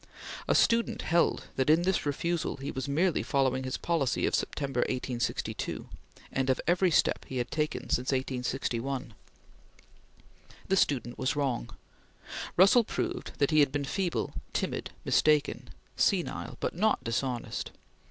A 0.47 0.55
student 0.55 1.03
held 1.03 1.43
that, 1.57 1.69
in 1.69 1.83
this 1.83 2.07
refusal, 2.07 2.57
he 2.57 2.71
was 2.71 2.87
merely 2.89 3.21
following 3.21 3.63
his 3.65 3.77
policy 3.77 4.25
of 4.25 4.33
September, 4.33 4.79
1862, 4.79 5.87
and 6.31 6.49
of 6.49 6.59
every 6.65 6.89
step 6.89 7.23
he 7.27 7.37
had 7.37 7.51
taken 7.51 7.83
since 7.83 8.11
1861. 8.11 9.13
The 10.67 10.75
student 10.75 11.19
was 11.19 11.35
wrong. 11.35 11.69
Russell 12.57 12.83
proved 12.83 13.33
that 13.37 13.51
he 13.51 13.59
had 13.59 13.71
been 13.71 13.85
feeble, 13.85 14.33
timid, 14.53 14.89
mistaken, 15.05 15.69
senile, 15.95 16.57
but 16.59 16.75
not 16.75 17.03
dishonest. 17.03 17.69